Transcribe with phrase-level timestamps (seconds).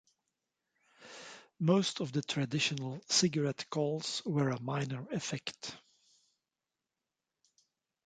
[1.59, 5.77] Most of the traditional cigarette calls were a minor effect.